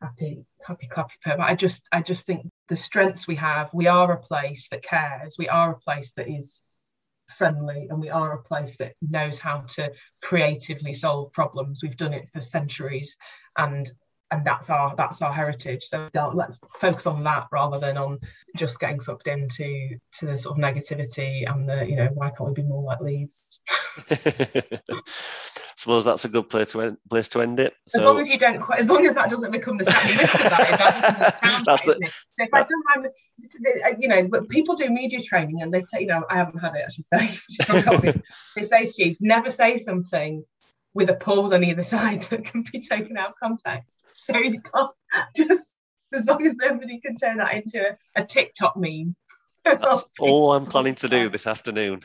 [0.00, 4.10] happy happy clappy but I just I just think the strengths we have we are
[4.10, 6.62] a place that cares we are a place that is
[7.32, 9.90] friendly and we are a place that knows how to
[10.22, 11.82] creatively solve problems.
[11.82, 13.16] We've done it for centuries
[13.56, 13.90] and
[14.30, 15.84] and that's our that's our heritage.
[15.84, 18.20] So let's focus on that rather than on
[18.56, 22.48] just getting sucked into to the sort of negativity and the you know why can't
[22.50, 23.60] we be more like leeds?
[25.76, 27.72] Suppose that's a good place to end, place to end it.
[27.88, 30.16] So, as long as you don't quite as long as that doesn't become the sound
[30.16, 34.08] list of that is that sound that's the, so if I don't have uh, you
[34.08, 36.90] know people do media training and they say you know I haven't had it I
[36.90, 38.20] should say
[38.56, 40.44] they say to you never say something
[40.94, 44.04] with a pause on either side that can be taken out of context.
[44.16, 44.90] So you can't
[45.36, 45.74] just
[46.12, 49.14] as long as nobody can turn that into a, a TikTok meme.
[49.64, 52.02] That's all I'm planning to do this afternoon.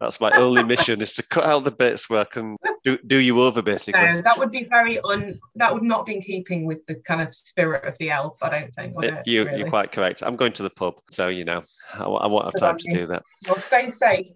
[0.00, 3.16] That's my only mission is to cut out the bits where I can do, do
[3.16, 4.02] you over basically.
[4.02, 7.22] No, that would be very un that would not be in keeping with the kind
[7.22, 8.96] of spirit of the elf, I don't think.
[8.96, 9.60] Would uh, it, you, really?
[9.60, 10.22] You're quite correct.
[10.22, 11.62] I'm going to the pub, so you know,
[11.94, 13.22] I, I won't have time to do that.
[13.46, 14.26] Well, stay safe.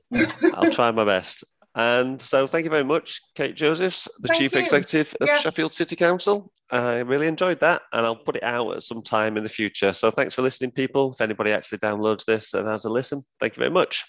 [0.54, 1.44] I'll try my best.
[1.78, 4.60] And so, thank you very much, Kate Josephs, the Thank Chief you.
[4.60, 5.38] Executive of Yeah.
[5.38, 6.52] Sheffield City Council.
[6.72, 9.92] I really enjoyed that, and I'll put it out at some time in the future.
[9.92, 11.12] So, thanks for listening, people.
[11.12, 14.04] If anybody actually downloads this and has a listen, thank you very much.